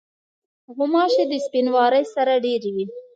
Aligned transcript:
غوماشې 0.75 1.23
د 1.31 1.33
سپینواري 1.45 2.03
سره 2.15 2.33
ډېری 2.45 2.71
وي. 2.75 2.85